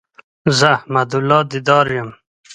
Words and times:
زه 0.57 0.67
احمد 0.77 1.09
الله 1.17 1.39
ديدار 1.51 1.85
يم 1.97 2.09